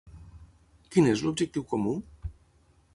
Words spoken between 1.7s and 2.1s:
comú?